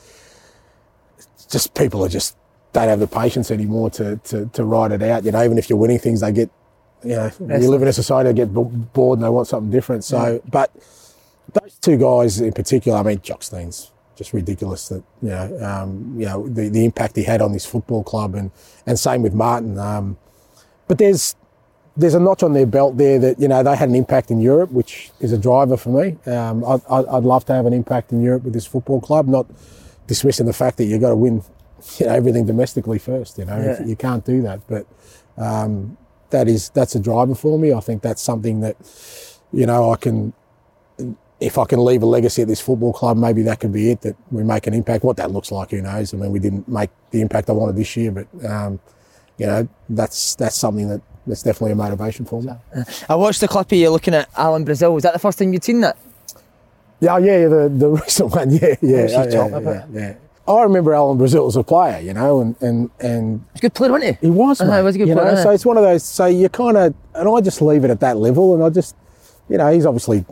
[1.49, 2.35] just people are just
[2.73, 5.23] don't have the patience anymore to, to to ride it out.
[5.23, 6.49] You know, even if you're winning things, they get
[7.03, 8.63] you know you live in a society they get b-
[8.93, 10.03] bored and they want something different.
[10.03, 10.71] So, but
[11.53, 16.15] those two guys in particular, I mean, Jock Stein's just ridiculous that you know, um,
[16.17, 18.51] you know the, the impact he had on this football club, and
[18.85, 19.77] and same with Martin.
[19.77, 20.17] Um,
[20.87, 21.35] but there's
[21.97, 24.39] there's a notch on their belt there that you know they had an impact in
[24.41, 26.17] Europe, which is a driver for me.
[26.31, 29.27] Um, I'd, I'd I'd love to have an impact in Europe with this football club,
[29.27, 29.45] not
[30.07, 31.43] dismissing the fact that you've got to win,
[31.97, 33.37] you know, everything domestically first.
[33.37, 33.85] You know, Yeah.
[33.85, 34.85] you can't do that, but
[35.37, 35.97] um,
[36.29, 37.73] that is that's a driver for me.
[37.73, 38.75] I think that's something that
[39.51, 40.33] you know I can
[41.39, 44.01] if I can leave a legacy at this football club, maybe that could be it.
[44.01, 45.03] That we make an impact.
[45.03, 46.13] What that looks like, who knows?
[46.13, 48.79] I mean, we didn't make the impact I wanted this year, but um,
[49.37, 52.51] you know, that's that's something that that's definitely a motivation for me.
[53.09, 54.93] I watched the clip of you looking at Alan Brazil.
[54.93, 55.97] Was that the first time you'd seen that?
[57.01, 60.13] Yeah, yeah, the the recent one, yeah, yeah, oh, yeah, yeah, yeah.
[60.47, 63.73] I remember Alan Brazil as a player, you know, and and and He's a good
[63.73, 64.27] player, wasn't he?
[64.27, 64.77] He was, Uh-huh, mate.
[64.77, 65.43] he was a good you player, know.
[65.43, 66.03] So it's one of those.
[66.03, 68.95] So you kind of, and I just leave it at that level, and I just,
[69.49, 70.23] you know, he's obviously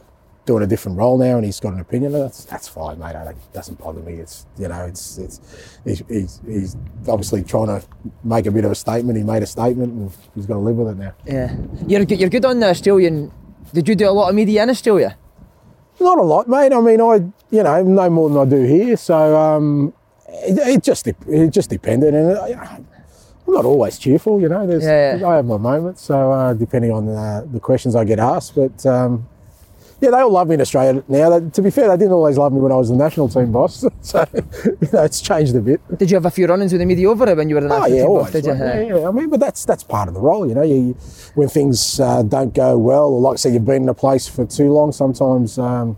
[0.46, 2.12] doing a different role now, and he's got an opinion.
[2.12, 3.16] That's that's fine, mate.
[3.16, 4.14] I it doesn't bother me.
[4.14, 5.42] It's you know, it's it's
[5.86, 6.78] he's, he's he's
[7.08, 7.84] obviously trying to
[8.24, 9.18] make a bit of a statement.
[9.18, 11.14] He made a statement, and he's got to live with it now.
[11.26, 11.56] Yeah.
[11.88, 13.32] You're good, you're good on the Australian.
[13.74, 15.18] Did you do a lot of media in Australia?
[16.00, 16.74] Not a lot, mate.
[16.74, 17.16] I mean, I
[17.50, 18.98] you know no more than I do here.
[18.98, 19.94] So um,
[20.28, 22.86] it, it just it just depended, and uh, I'm
[23.48, 24.42] not always cheerful.
[24.42, 25.28] You know, there's Yeah, yeah.
[25.28, 26.02] I have my moments.
[26.02, 29.28] So uh, depending on uh, the questions I get asked, but um,
[30.04, 31.40] yeah, they all love me in Australia now.
[31.40, 33.52] They, to be fair, they didn't always love me when I was the national team
[33.52, 33.86] boss.
[34.02, 35.80] so you know, it's changed a bit.
[35.98, 37.68] Did you have a few run-ins with the media over it when you were the
[37.74, 38.10] Oh national yeah, team?
[38.10, 38.24] always.
[38.26, 38.54] boss, Did you?
[38.54, 39.08] yeah, yeah.
[39.08, 40.62] I mean, but that's that's part of the role, you know.
[40.64, 40.98] You, you-
[41.36, 44.28] when things uh, don't go well, or like I say, you've been in a place
[44.28, 44.92] for too long.
[44.92, 45.98] Sometimes, um,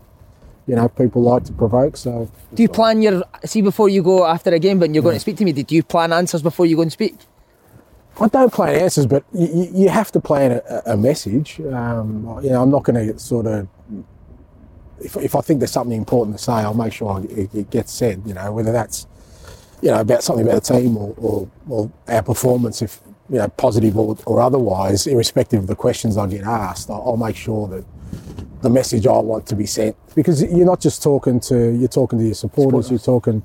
[0.68, 1.98] you know, people like to provoke.
[1.98, 5.16] So Do you plan your see before you go after a game when you're going
[5.16, 5.52] to speak to me?
[5.52, 7.16] Did you plan answers before you go and speak?
[8.20, 11.60] I don't plan answers, but you, you, you have to plan a, a message.
[11.60, 13.68] Um, you know, I'm not going to sort of.
[15.00, 17.92] If, if I think there's something important to say, I'll make sure it, it gets
[17.92, 18.24] said.
[18.26, 19.08] You know, whether that's
[19.82, 23.48] you know about something about the team or, or, or our performance, if you know
[23.50, 27.68] positive or, or otherwise, irrespective of the questions I get asked, I'll, I'll make sure
[27.68, 27.86] that
[28.62, 32.20] the message I want to be sent because you're not just talking to you're talking
[32.20, 33.44] to your supporters, you're talking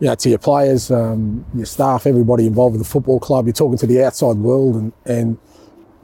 [0.00, 3.46] you know, to your players, um, your staff, everybody involved with the football club.
[3.46, 5.38] You're talking to the outside world, and, and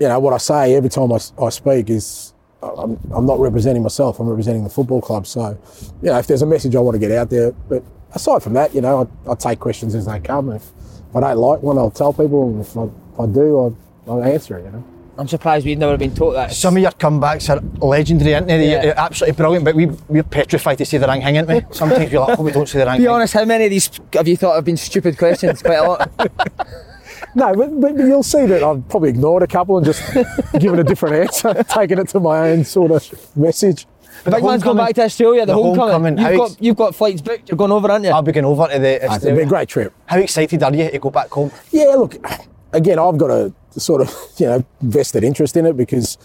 [0.00, 2.33] you know what I say every time I, I speak is
[2.72, 4.20] I'm, I'm not representing myself.
[4.20, 5.26] I'm representing the football club.
[5.26, 5.58] So,
[6.02, 7.82] you know, if there's a message I want to get out there, but
[8.14, 10.50] aside from that, you know, I, I take questions as they come.
[10.50, 10.62] If,
[11.10, 12.48] if I don't like one, I'll tell people.
[12.48, 13.76] And if I, if I do, I'll,
[14.08, 14.64] I'll answer it.
[14.64, 14.84] You know.
[15.16, 16.52] I'm surprised we've never been taught that.
[16.52, 18.70] Some of your comebacks are legendary, aren't they?
[18.70, 18.82] Yeah.
[18.84, 21.62] You're absolutely brilliant, but we, we're petrified to see the rank hang, aren't we?
[21.70, 23.14] Sometimes you're like, oh, we don't see the rank Be hang.
[23.14, 25.62] honest, how many of these have you thought have been stupid questions?
[25.62, 26.10] Quite a lot.
[27.34, 30.02] No, but, but you'll see that I've probably ignored a couple and just
[30.58, 33.86] given a different answer, taking it to my own sort of message.
[34.22, 35.40] But Big the man's going homecoming- back to Australia.
[35.44, 36.16] The, the homecoming.
[36.16, 37.48] homecoming, You've how got ex- you've got flights booked.
[37.48, 38.10] You're going over, aren't you?
[38.12, 39.92] I'll be going over to the ah, It's been a great trip.
[40.06, 41.50] How excited are you to go back home?
[41.72, 42.14] Yeah, look,
[42.72, 46.16] again, I've got a sort of you know vested interest in it because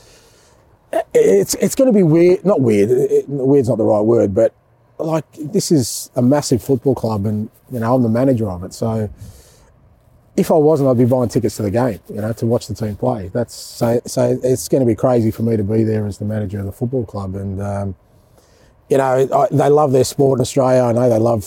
[1.14, 2.46] it's it's going to be weird.
[2.46, 2.90] Not weird.
[2.92, 4.54] It, weird's not the right word, but
[5.00, 8.74] like this is a massive football club, and you know I'm the manager of it.
[8.74, 9.10] So
[10.40, 12.74] if I wasn't, I'd be buying tickets to the game, you know, to watch the
[12.74, 13.28] team play.
[13.28, 14.02] That's so.
[14.06, 16.66] So it's going to be crazy for me to be there as the manager of
[16.66, 17.96] the football club, and um,
[18.90, 20.84] you know I, they love their sport in Australia.
[20.84, 21.44] I know they love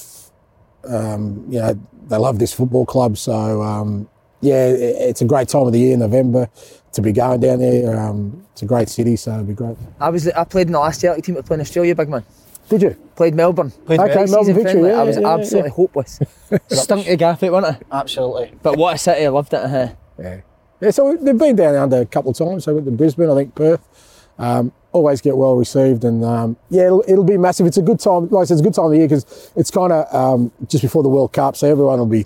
[0.89, 1.79] um, you know,
[2.09, 3.17] they love this football club.
[3.19, 4.09] So, um,
[4.41, 6.49] yeah, it, it's a great time of the year, November,
[6.93, 7.99] to be going down there.
[7.99, 9.77] Um, it's a great city, so it'd be great.
[10.01, 12.25] I was I played in the last Celtic team to play in Australia, big man.
[12.73, 12.97] Did you?
[13.17, 13.71] Played Melbourne.
[13.85, 14.91] Played Pre- Okay, Melbourne season victory, friendly.
[14.91, 16.21] yeah, I was yeah, yeah, absolutely hopeless.
[16.71, 17.87] Stunk to gaff it, wasn't it?
[17.93, 18.53] Absolutely.
[18.63, 19.27] But what a city!
[19.27, 19.59] I loved it.
[19.59, 19.89] Uh-huh.
[20.19, 20.41] Yeah.
[20.81, 22.65] Yeah, so they've been down under a couple of times.
[22.65, 24.27] So went to Brisbane, I think Perth.
[24.39, 27.67] Um, always get well received, and um, yeah, it'll, it'll be massive.
[27.67, 28.29] It's a good time.
[28.31, 30.51] Like I said, it's a good time of the year because it's kind of um,
[30.67, 32.25] just before the World Cup, so everyone will be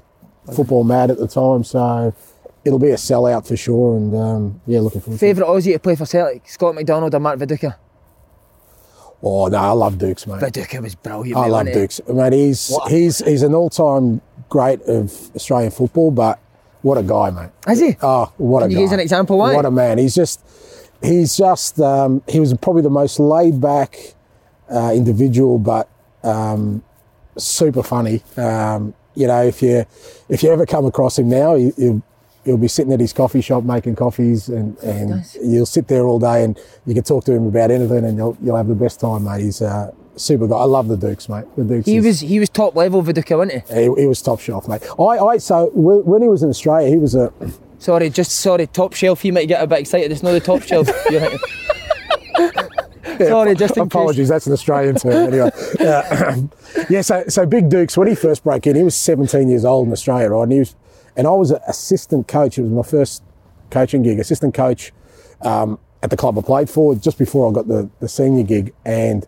[0.55, 1.65] football mad at the time.
[1.65, 2.15] So
[2.65, 5.19] it'll be a sellout for sure, and um, yeah, looking forward.
[5.19, 5.29] to it.
[5.29, 6.49] Favourite Aussie to play for Celtic?
[6.49, 7.75] Scott McDonald or Mark Viduka?
[9.23, 10.41] Oh no, I love Dukes, mate.
[10.41, 11.37] Viduka was brilliant.
[11.37, 11.67] I mate, love?
[11.73, 12.01] Dukes.
[12.09, 12.91] Mate, he's What?
[12.93, 16.39] he's he's an all-time great of Australian football, but
[16.83, 17.51] what a guy, mate.
[17.69, 17.97] Is he?
[18.03, 18.81] Oh, what Can a guy.
[18.81, 19.55] give an example why?
[19.55, 19.99] What a man.
[19.99, 20.41] He's just
[21.03, 24.15] he's just um, he was probably the most laid-back
[24.71, 25.89] uh, individual, but
[26.23, 26.83] um,
[27.37, 28.23] super funny.
[28.37, 29.85] Um, you know, if you
[30.29, 32.03] if you ever come across him now, you, you
[32.47, 35.37] he'll be sitting at his coffee shop making coffees, and, and Nice.
[35.43, 38.37] you'll sit there all day, and you can talk to him about anything, and you'll
[38.43, 39.43] you'll have the best time, mate.
[39.43, 40.57] He's a super guy.
[40.57, 41.45] I love the Dukes, mate.
[41.57, 41.87] The Dukes.
[41.87, 43.75] He is- was he was top level Viduka, wasn't he?
[43.75, 44.83] he, he was top shelf, mate.
[44.99, 47.31] I, I so wh- when he was in Australia, he was a
[47.79, 48.67] Sorry, just sorry.
[48.69, 49.23] Top shelf.
[49.23, 50.11] You might get a bit excited.
[50.11, 50.89] It's not the top shelf.
[51.09, 51.39] Thinking.
[53.19, 54.29] sorry, just in apologies.
[54.29, 55.51] That's an Australian term, anyway.
[55.81, 56.37] Uh,
[56.91, 59.87] yeah, so so Big Dukes when he first broke in, he was 17 years old
[59.87, 60.43] in Australia, right?
[60.45, 60.75] And he was,
[61.17, 62.59] and I was an assistant coach.
[62.59, 63.23] It was my first
[63.71, 64.93] coaching gig, assistant coach
[65.41, 68.75] um, at the club I played for just before I got the, the senior gig,
[68.85, 69.27] and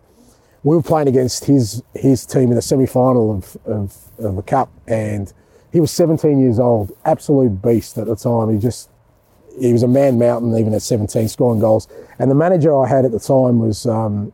[0.63, 4.43] we were playing against his his team in the semi final of, of of the
[4.43, 5.31] cup, and
[5.71, 8.51] he was 17 years old, absolute beast at the time.
[8.51, 8.89] He just
[9.59, 11.87] he was a man mountain even at 17, scoring goals.
[12.17, 14.31] And the manager I had at the time was, um,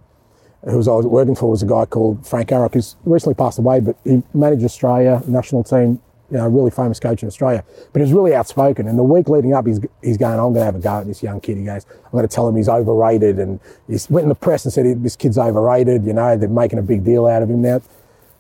[0.63, 3.59] who was I was working for, was a guy called Frank Arok, who's recently passed
[3.59, 6.01] away, but he managed Australia national team.
[6.31, 8.87] You know, really famous coach in Australia, but he was really outspoken.
[8.87, 11.05] And the week leading up, he's, he's going, I'm going to have a go at
[11.05, 11.57] this young kid.
[11.57, 13.37] He goes, I'm going to tell him he's overrated.
[13.37, 16.03] And he went in the press and said, this kid's overrated.
[16.03, 17.79] You know, they're making a big deal out of him now.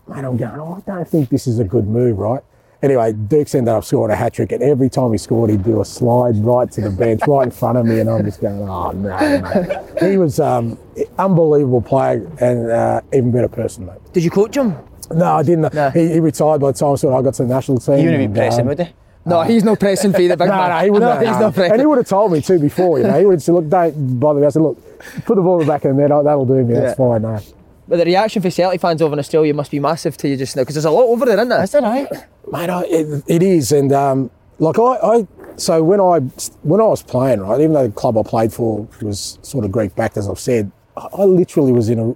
[0.07, 2.41] Mate, I'm going, oh, I don't think this is a good move, right?
[2.81, 5.81] Anyway, Dukes ended up scoring a hat trick, and every time he scored, he'd do
[5.81, 8.67] a slide right to the bench, right in front of me, and I'm just going,
[8.67, 9.97] oh no.
[9.99, 10.77] He was um,
[11.17, 13.97] unbelievable player and uh, even better person, mate.
[14.13, 14.75] Did you coach him?
[15.11, 15.73] No, I didn't.
[15.73, 15.89] No.
[15.89, 17.97] He, he retired by the time sort of I got to the national team.
[17.97, 18.93] He wouldn't be and, pressing, um, would he?
[19.25, 20.69] No, he's no pressing for you, the big no, man.
[20.69, 21.09] no, he wouldn't.
[21.09, 21.45] No, no, he's no.
[21.47, 21.71] not pressing.
[21.71, 23.19] And he would have told me too before, you know.
[23.19, 24.77] He would have said, "Look, don't bother me." I said, "Look,
[25.25, 26.09] put the ball in the back of the net.
[26.09, 26.73] That'll do me.
[26.75, 27.39] That's fine." No.
[27.87, 30.55] But the reaction for Celtic fans over in Australia must be massive to you just
[30.55, 31.63] now because there's a lot over there, isn't there?
[31.63, 32.07] Is that right?
[32.51, 32.69] mate.
[32.69, 36.19] I, it, it is, and um, like I, I, so when I
[36.63, 39.71] when I was playing, right, even though the club I played for was sort of
[39.71, 42.15] Greek backed, as I've said, I I literally was in a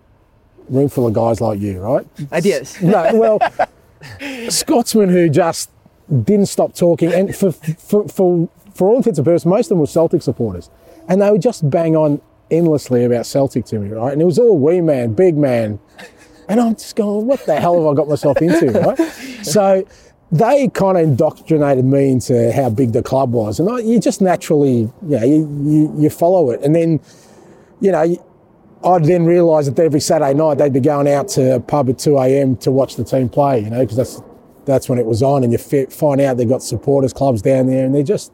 [0.70, 2.08] room full of guys like you, right?
[2.32, 2.82] Idiots.
[2.82, 3.40] No, well,
[4.50, 5.70] Scotsmen who just
[6.24, 9.80] didn't stop talking, and for for for, for all intents and purposes, most of them
[9.80, 10.70] were Celtic supporters,
[11.08, 14.12] and they would just bang on endlessly about Celtic to me, right?
[14.14, 15.80] And it was all wee man, big man,
[16.48, 19.00] and I'm just going, what the hell have I got myself into, right?
[19.44, 19.88] So
[20.32, 24.22] they kind of indoctrinated me into how big the club was, and I, you just
[24.22, 27.00] naturally, yeah, you, you you follow it, and then,
[27.82, 28.26] you know.
[28.84, 32.00] I'd then realise that every Saturday night they'd be going out to a pub at
[32.00, 32.56] 2 a.m.
[32.58, 34.22] to watch the team play, you know, because that's
[34.66, 37.68] that's when it was on, and you fi- find out they've got supporters clubs down
[37.68, 38.32] there, and they're just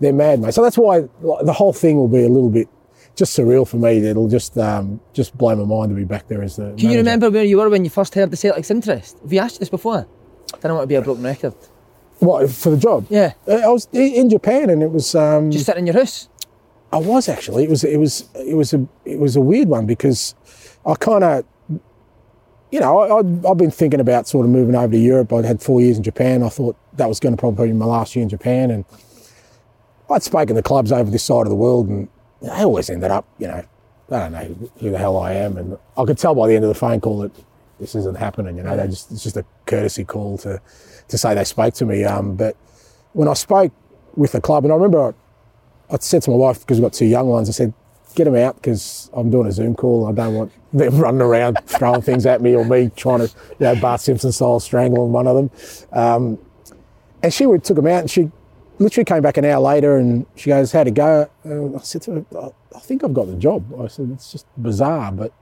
[0.00, 0.54] they're mad, mate.
[0.54, 2.68] So that's why like, the whole thing will be a little bit
[3.16, 3.98] just surreal for me.
[3.98, 6.74] It'll just um, just blow my mind to be back there as the.
[6.78, 9.18] Can you remember where you were when you first heard the Celtic's interest?
[9.22, 10.06] Have you asked this before?
[10.54, 11.54] I don't want to be a broken record.
[12.20, 13.06] what for the job?
[13.10, 13.32] Yeah.
[13.48, 15.14] Uh, I was in Japan, and it was.
[15.14, 16.28] Um, Just sitting in your house.
[16.92, 17.64] I was actually.
[17.64, 17.84] It was.
[17.84, 18.28] It was.
[18.34, 18.86] It was a.
[19.04, 20.34] It was a weird one because
[20.84, 21.44] I kind of.
[22.72, 25.32] You know, I, I've been thinking about sort of moving over to Europe.
[25.32, 26.42] I'd had four years in Japan.
[26.42, 28.84] I thought that was going to probably be my last year in Japan, and
[30.10, 32.08] I'd spoken to clubs over this side of the world, and
[32.42, 33.64] they always ended up, you know,
[34.10, 36.64] I don't know who the hell I am, and I could tell by the end
[36.64, 37.32] of the phone call that
[37.78, 38.56] this isn't happening.
[38.56, 40.60] You know, they just it's just a courtesy call to
[41.08, 42.04] to say they spoke to me.
[42.04, 42.56] Um, but
[43.12, 43.72] when I spoke
[44.16, 45.14] with the club, and I remember
[45.90, 47.72] I, said to my wife because we've got two young ones, I said,
[48.14, 50.06] "Get them out because I'm doing a Zoom call.
[50.06, 53.56] I don't want them running around throwing things at me or me trying to, you
[53.60, 55.50] know, Bart Simpson style strangling one of them."
[55.92, 56.38] Um,
[57.22, 58.30] and she would, took them out, and she
[58.78, 62.02] literally came back an hour later, and she goes, "How'd it go?" And I said
[62.02, 65.32] to her, "I- "I think I've got the job." I said, "It's just bizarre, but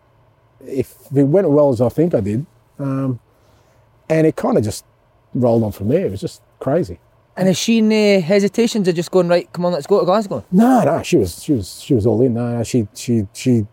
[0.67, 2.47] if it went well as I think I did,
[2.79, 3.19] um,
[4.09, 4.85] and it kind of just
[5.35, 6.07] rolled on from there.
[6.07, 6.99] It was just crazy."
[7.37, 10.45] And has she no hesitations of just going, right, come on, let's go to Glasgow?
[10.53, 12.35] No, no, she was she was she was all in.
[12.35, 13.67] No, no, she she she.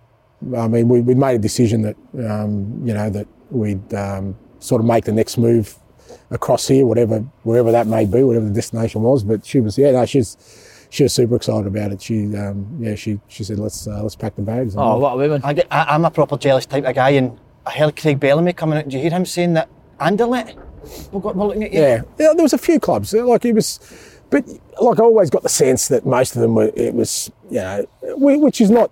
[0.58, 1.96] I mean, we we made a decision that
[2.28, 5.78] um, you know that we'd um, sort of make the next move
[6.32, 9.24] across here, whatever wherever that may be, whatever the destination was.
[9.24, 10.38] But she was yeah, no, she's
[10.90, 12.02] she was super excited about it.
[12.02, 14.76] She um, yeah, she she said let's uh, let's pack the bags.
[14.76, 15.42] Oh, what a woman.
[15.44, 18.54] I get, I, I'm a proper jealous type of guy, and I heard Craig Bellamy
[18.54, 18.86] coming out.
[18.86, 19.70] Did you hear him saying that
[20.00, 20.58] Anderlecht
[21.72, 22.34] Yeah, yeah.
[22.34, 23.80] There was a few clubs like it was,
[24.30, 24.48] but
[24.82, 26.72] like I always got the sense that most of them were.
[26.76, 27.86] It was you know,
[28.18, 28.92] which is not,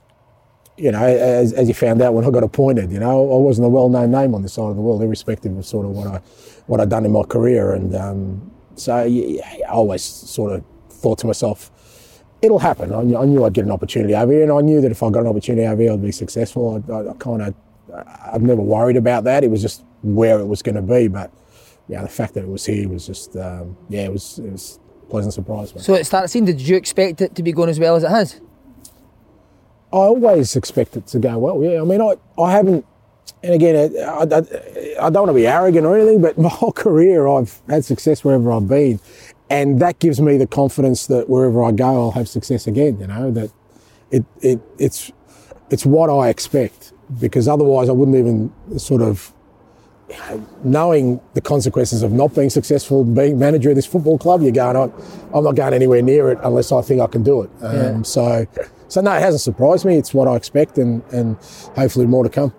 [0.78, 2.92] you know, as, as you found out when I got appointed.
[2.92, 5.66] You know, I wasn't a well-known name on this side of the world, irrespective of
[5.66, 6.22] sort of what I
[6.68, 11.18] what I'd done in my career, and um, so yeah, I always sort of thought
[11.20, 11.72] to myself.
[12.42, 12.94] It'll happen.
[12.94, 15.04] I knew, I knew I'd get an opportunity over here, and I knew that if
[15.04, 16.82] I got an opportunity over here, I'd be successful.
[16.88, 17.54] I, I, I kind of,
[18.32, 19.44] I've never worried about that.
[19.44, 21.32] It was just where it was going to be, but
[21.90, 24.80] yeah, the fact that it was here was just, um, yeah, it was, it was
[25.02, 25.74] a pleasant surprise.
[25.74, 25.84] mate.
[25.84, 28.10] So at start scene, did you expect it to be going as well as it
[28.12, 28.40] has?
[29.92, 31.64] I always expect it to go well.
[31.64, 32.86] Yeah, I mean, I, I haven't,
[33.42, 36.72] and again, I, I, I don't want to be arrogant or anything, but my whole
[36.72, 39.00] career I've had success wherever I've been,
[39.50, 43.00] and that gives me the confidence that wherever I go, I'll have success again.
[43.00, 43.52] You know that
[44.12, 45.12] it, it it's
[45.72, 49.34] it's what I expect because otherwise I wouldn't even sort of
[50.64, 54.76] knowing the consequences of not being successful, being manager of this football club, you're going,
[54.76, 54.92] I'm,
[55.34, 57.50] I'm not going anywhere near it unless I think I can do it.
[57.62, 58.02] Um, Yeah.
[58.04, 58.48] So,
[58.88, 59.98] so no, it hasn't surprised me.
[59.98, 61.38] It's what I expect, and, and
[61.76, 62.54] hopefully more to come.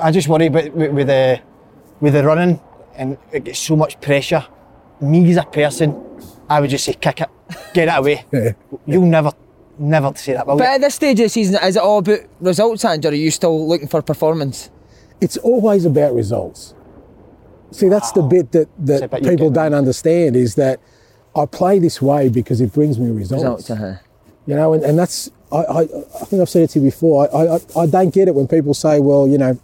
[0.00, 1.40] I just worry about with, with the
[2.00, 2.60] with the running,
[2.96, 4.44] and it gets so much pressure.
[5.00, 5.94] Me as a person,
[6.48, 7.28] I would just say kick it,
[7.72, 8.24] get it away.
[8.86, 9.30] You'll never,
[9.78, 10.46] never say that.
[10.46, 10.70] Will But you?
[10.74, 13.30] at this stage of the season, is it all about results, Ange, or are you
[13.30, 14.70] still looking for performance?
[15.20, 16.74] It's always about results.
[17.70, 20.80] See, that's the bit that, that you people don't understand is that
[21.34, 23.42] I play this way because it brings me results.
[23.42, 23.94] Results, uh-huh.
[24.46, 27.28] You know, and, and that's, I, I, I think I've said it to you before.
[27.34, 29.58] I, I, I don't get it when people say, well, you know,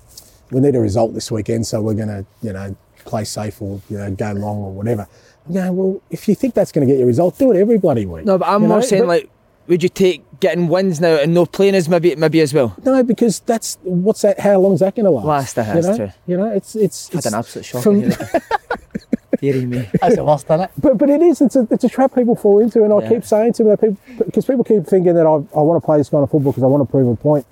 [0.51, 3.81] we need a result this weekend, so we're going to, you know, play safe or,
[3.89, 5.07] you know, go long or whatever.
[5.49, 7.79] I'm well, if you think that's going to get you a result, do it every
[7.79, 8.25] bloody week.
[8.25, 9.31] No, but I'm You more saying but- like,
[9.69, 12.75] would you take getting wins now and no playing as maybe maybe as well?
[12.85, 14.41] No, because that's what's that?
[14.41, 15.57] How long is that going to last?
[15.57, 15.97] Last, uh, you that's know?
[15.97, 16.13] true.
[16.27, 17.09] You know, it's it's.
[17.09, 17.83] Had it's an absolute shock.
[17.83, 18.11] from-
[19.41, 19.89] Deary me.
[20.01, 20.71] That's the worst, isn't it?
[20.77, 21.41] But but it is.
[21.41, 23.09] It's a it's a trap people fall into, and I Yeah.
[23.09, 25.85] keep saying to them that people because people keep thinking that I I want to
[25.87, 27.47] play this kind of football because I want to prove a point.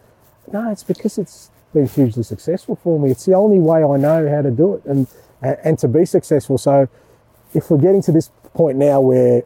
[0.53, 3.11] No, it's because it's been hugely successful for me.
[3.11, 5.07] It's the only way I know how to do it and
[5.41, 6.59] and, and to be successful.
[6.59, 6.89] So
[7.55, 9.45] if we're getting to this point now where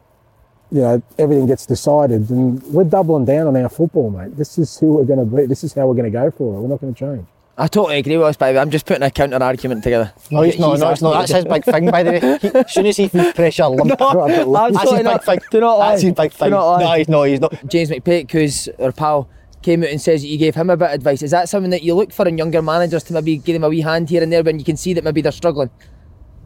[0.73, 4.35] you know everything gets decided, And we're doubling down on our football, mate.
[4.35, 5.45] This is who we're going to be.
[5.45, 6.61] This is how we're going to go for it.
[6.61, 7.27] We're not going to change.
[7.55, 8.57] I totally agree with us, baby.
[8.57, 10.11] I'm just putting a counter argument together.
[10.31, 10.79] No, he's not.
[10.79, 11.13] No, it's not.
[11.13, 12.19] That's his big thing, by the way.
[12.41, 13.91] He, as soon as he feels pressure, lump.
[13.99, 15.23] Right, That's his big not.
[15.23, 15.39] thing.
[15.51, 15.89] Do not lie.
[15.91, 16.47] That's his big thing.
[16.47, 16.83] Do not lie.
[16.83, 17.23] No, he's not.
[17.25, 17.67] He's not.
[17.67, 19.29] James McPake, who's our pal,
[19.61, 21.21] came out and says that you gave him a bit of advice.
[21.21, 23.69] Is that something that you look for in younger managers to maybe give them a
[23.69, 25.69] wee hand here and there when you can see that maybe they're struggling?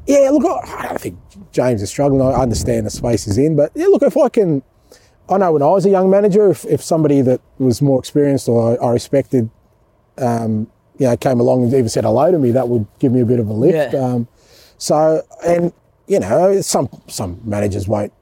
[0.08, 1.20] Yeah, look, I don't think
[1.52, 2.22] James is struggling.
[2.22, 4.64] I understand the space he's in, but yeah, look, if I can,
[5.30, 8.48] I know when I was a young manager, if, if somebody that was more experienced
[8.48, 9.50] or I, I respected,
[10.18, 13.20] um, you know, came along and even said hello to me, that would give me
[13.20, 13.94] a bit of a lift.
[13.94, 14.00] Yeah.
[14.00, 14.28] Um,
[14.78, 15.74] so, and
[16.08, 18.14] you know, some some managers won't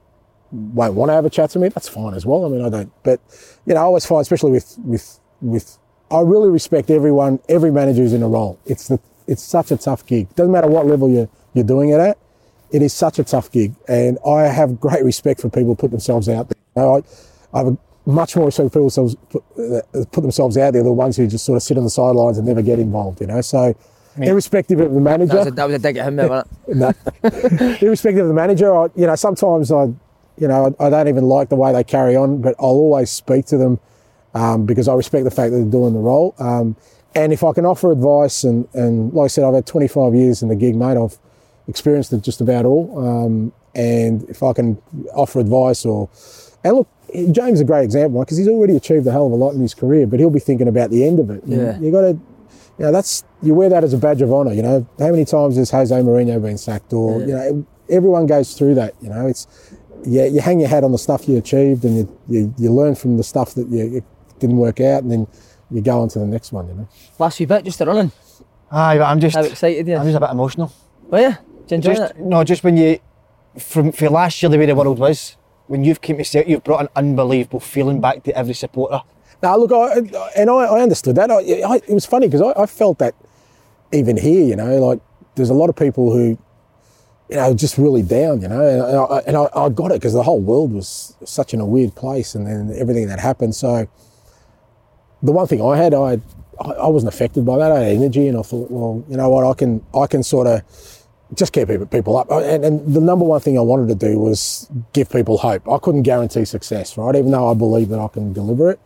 [0.52, 1.70] won't want to have a chat to me.
[1.70, 2.46] That's fine as well.
[2.46, 3.22] I mean, I don't, but
[3.66, 5.78] you know, I always find, especially with with with,
[6.10, 8.60] I really respect everyone, every manager who's in a role.
[8.66, 10.34] It's the it's such a tough gig.
[10.36, 12.18] Doesn't matter what level you're you're doing it at.
[12.72, 15.92] It is such a tough gig, and I have great respect for people who put
[15.92, 16.62] themselves out there.
[16.76, 17.04] You know, I,
[17.54, 20.84] I have a much more respect for people who put, uh, put themselves out there,
[20.84, 23.22] the ones who just sort of sit on the sidelines and never get involved.
[23.22, 23.76] You know, so
[24.18, 26.52] irrespective of the manager, That was a, that was a dig at him there, wasn't
[26.68, 26.76] it?
[26.76, 27.78] no.
[27.82, 29.86] Irrespective of the manager, I, you know, sometimes I,
[30.38, 33.10] you know, I, I don't even like the way they carry on, but I'll always
[33.10, 33.80] speak to them
[34.34, 36.36] um, because I respect the fact that they're doing the role.
[36.40, 36.76] Um,
[37.14, 40.42] and if I can offer advice, and, and like I said, I've had 25 years
[40.42, 40.98] in the gig, mate.
[40.98, 41.18] I've
[41.68, 42.98] experienced it just about all.
[43.08, 44.78] Um, and if I can
[45.14, 46.10] offer advice or,
[46.64, 46.88] and look,
[47.32, 49.62] James is a great example because he's already achieved a hell of a lot in
[49.62, 51.42] his career, but he'll be thinking about the end of it.
[51.46, 51.80] You- Yeah.
[51.80, 52.08] You got to,
[52.78, 54.54] you know, that's you wear that as a badge of honour.
[54.54, 58.54] You know, how many times has Jose Mourinho been sacked, or you know, everyone goes
[58.54, 58.96] through that.
[59.02, 59.48] You know, it's
[60.04, 62.96] yeah, you hang your hat on the stuff you achieved, and you you, you learn
[62.96, 64.04] from the stuff that you, it
[64.40, 65.28] didn't work out, and then
[65.72, 66.68] you go on to the next one.
[66.68, 66.88] You know.
[67.18, 68.12] Last few bit, just a running.
[68.72, 69.96] Aye, but I'm just, How excited you?
[69.96, 70.74] I'm just a bit emotional.
[71.14, 71.36] Oh yeah,
[71.68, 72.20] do you enjoy Just it?
[72.20, 73.00] no, just when you
[73.60, 75.38] from for last year the way the world was,
[75.68, 79.02] when you've came to Celtic, you've brought an unbelievable feeling back to every supporter.
[79.42, 79.98] Now, look, I,
[80.36, 81.30] and I, I understood that.
[81.30, 83.16] I, I, it was funny because I, I felt that
[83.92, 85.00] even here, you know, like
[85.36, 86.38] there's a lot of people who,
[87.30, 90.14] you know, just really down, you know, and I, and I, I got it because
[90.14, 93.56] the whole world was such in a weird place, and then everything that happened.
[93.56, 93.88] So,
[95.24, 96.22] the one thing I had, I,
[96.60, 97.72] I I wasn't affected by that.
[97.72, 100.48] I had energy, and I thought, well, you know what, I can, I can sort
[100.48, 100.62] of
[101.34, 102.30] just keep people- up.
[102.32, 105.68] And, and the number one thing I wanted to do was give people hope.
[105.70, 107.16] I couldn't guarantee success, right?
[107.16, 108.80] Even though I believe that I can deliver it.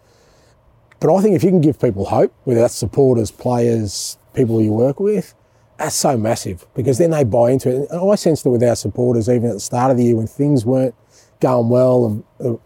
[1.00, 4.72] But I think if you can give people hope, whether that's supporters, players, people you
[4.72, 5.34] work with,
[5.78, 7.90] that's so massive because then they buy into it.
[7.90, 10.28] And I sensed it with our supporters even at the start of the year when
[10.28, 10.94] things weren't
[11.40, 12.58] going well and uh,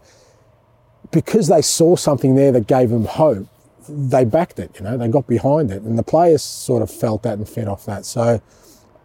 [1.12, 3.46] because they saw something there that gave them hope,
[3.88, 5.82] they backed it, you know, they got behind it.
[5.82, 8.04] And the players sort of felt that and fed off that.
[8.04, 8.42] So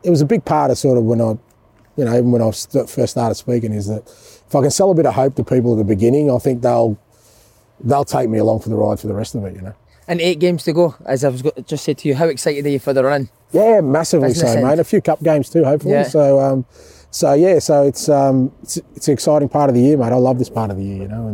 [0.03, 1.37] it was a big part of sort of when I,
[1.95, 4.91] you know, even when I st- first started speaking is that if I can sell
[4.91, 6.97] a bit of hope to people at the beginning, I think they'll,
[7.81, 9.73] they'll take me along for the ride for the rest of it, you know.
[10.07, 12.15] And eight games to go, as I was go- just said to you.
[12.15, 13.29] How excited are you for the run?
[13.51, 14.67] Yeah, massively Business so, end.
[14.67, 14.79] mate.
[14.79, 15.93] A few cup games too, hopefully.
[15.93, 16.03] Yeah.
[16.03, 16.65] So, um,
[17.11, 20.11] so yeah, so it's um, it's it's an exciting part of the year, mate.
[20.11, 21.27] I love this part of the year, you know,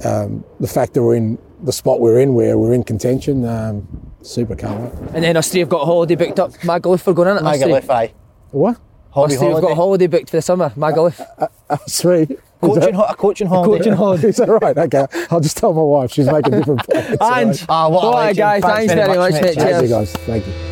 [0.00, 3.44] and um, the fact that we're in the spot we're in, where we're in contention,
[3.46, 3.86] um,
[4.22, 5.10] super can't wait.
[5.14, 6.52] And then Australia have got a holiday booked up.
[6.62, 7.42] Magaluf for going in it.
[7.42, 8.12] Magaluf, aye.
[8.50, 8.78] What?
[9.10, 10.04] Hobby Australia have got a holiday.
[10.04, 10.70] holiday booked for the summer.
[10.70, 11.20] Magaluf.
[11.88, 12.38] Sweet.
[12.62, 13.78] Coaching, ho- a coaching holiday.
[13.78, 14.28] Coaching holiday.
[14.28, 14.78] Is that right?
[14.78, 15.06] Okay.
[15.30, 16.12] I'll just tell my wife.
[16.12, 16.80] She's making different
[17.18, 17.60] plans.
[17.60, 18.36] And Ah, what a All right, legend.
[18.38, 18.62] guys.
[18.62, 19.48] Thanks Thanks, very very much, much, mate.
[19.48, 19.54] mate.
[19.56, 19.90] Thank you, Cheers.
[19.90, 20.12] guys.
[20.26, 20.71] Thank you.